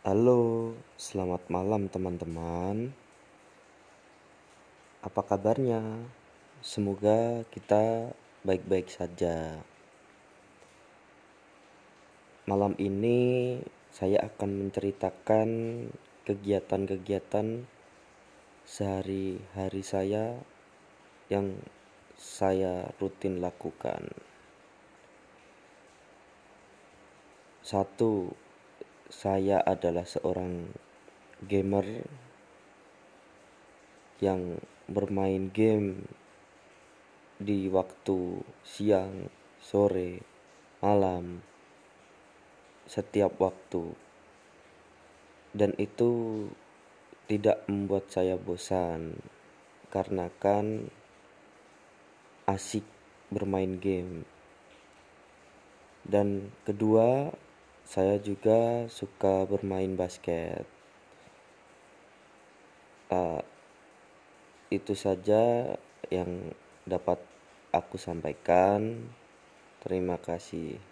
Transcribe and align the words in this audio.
Halo, 0.00 0.72
selamat 0.96 1.52
malam 1.52 1.84
teman-teman. 1.92 2.88
Apa 5.04 5.20
kabarnya? 5.20 6.08
Semoga 6.64 7.44
kita 7.52 8.08
baik-baik 8.40 8.88
saja. 8.88 9.60
Malam 12.48 12.72
ini 12.80 13.60
saya 13.92 14.24
akan 14.24 14.72
menceritakan 14.72 15.48
kegiatan-kegiatan 16.24 17.68
sehari-hari 18.64 19.84
saya 19.84 20.40
yang 21.28 21.60
saya 22.16 22.88
rutin 22.96 23.44
lakukan. 23.44 24.08
Satu, 27.60 28.32
saya 29.10 29.58
adalah 29.66 30.06
seorang 30.06 30.70
gamer 31.42 32.06
yang 34.22 34.62
bermain 34.86 35.50
game 35.50 36.06
di 37.42 37.66
waktu 37.66 38.46
siang, 38.62 39.26
sore, 39.58 40.22
malam, 40.78 41.42
setiap 42.86 43.34
waktu, 43.42 43.98
dan 45.50 45.74
itu 45.74 46.46
tidak 47.26 47.66
membuat 47.66 48.06
saya 48.14 48.38
bosan 48.38 49.18
karena 49.90 50.30
kan 50.38 50.86
asik 52.46 52.86
bermain 53.30 53.78
game. 53.82 54.26
Dan 56.06 56.54
kedua, 56.66 57.30
saya 57.90 58.22
juga 58.22 58.86
suka 58.86 59.50
bermain 59.50 59.98
basket. 59.98 60.62
Uh, 63.10 63.42
itu 64.70 64.94
saja 64.94 65.74
yang 66.06 66.54
dapat 66.86 67.18
aku 67.74 67.98
sampaikan. 67.98 69.10
Terima 69.82 70.22
kasih. 70.22 70.89